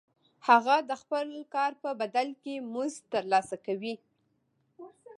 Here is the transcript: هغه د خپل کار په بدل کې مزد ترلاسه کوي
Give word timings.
هغه 0.47 0.75
د 0.89 0.91
خپل 1.01 1.27
کار 1.55 1.71
په 1.83 1.89
بدل 2.01 2.27
کې 2.43 2.55
مزد 2.73 3.01
ترلاسه 3.13 3.55
کوي 3.65 3.95